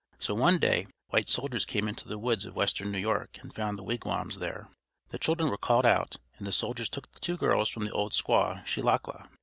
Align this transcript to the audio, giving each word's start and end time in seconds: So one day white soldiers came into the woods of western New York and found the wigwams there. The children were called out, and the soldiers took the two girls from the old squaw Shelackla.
So 0.17 0.33
one 0.33 0.57
day 0.57 0.87
white 1.09 1.29
soldiers 1.29 1.63
came 1.63 1.87
into 1.87 2.07
the 2.07 2.17
woods 2.17 2.43
of 2.47 2.55
western 2.55 2.91
New 2.91 2.97
York 2.97 3.37
and 3.39 3.53
found 3.53 3.77
the 3.77 3.83
wigwams 3.83 4.39
there. 4.39 4.67
The 5.09 5.19
children 5.19 5.51
were 5.51 5.59
called 5.59 5.85
out, 5.85 6.15
and 6.39 6.47
the 6.47 6.51
soldiers 6.51 6.89
took 6.89 7.11
the 7.11 7.19
two 7.19 7.37
girls 7.37 7.69
from 7.69 7.85
the 7.85 7.91
old 7.91 8.13
squaw 8.13 8.65
Shelackla. 8.65 9.29